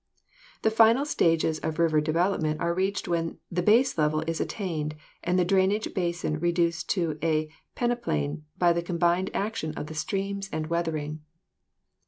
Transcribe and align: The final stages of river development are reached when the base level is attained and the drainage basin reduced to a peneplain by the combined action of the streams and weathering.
The 0.63 0.71
final 0.71 1.05
stages 1.05 1.59
of 1.59 1.77
river 1.77 2.01
development 2.01 2.59
are 2.59 2.73
reached 2.73 3.07
when 3.07 3.37
the 3.51 3.61
base 3.61 3.99
level 3.99 4.23
is 4.25 4.41
attained 4.41 4.95
and 5.23 5.37
the 5.37 5.45
drainage 5.45 5.93
basin 5.93 6.39
reduced 6.39 6.89
to 6.97 7.19
a 7.21 7.49
peneplain 7.75 8.41
by 8.57 8.73
the 8.73 8.81
combined 8.81 9.29
action 9.35 9.75
of 9.75 9.85
the 9.85 9.93
streams 9.93 10.49
and 10.51 10.65
weathering. 10.65 11.21